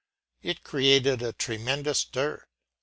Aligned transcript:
It 0.41 0.63
created 0.63 1.21
a 1.21 1.31
tremendous 1.31 1.99
stir. 1.99 2.43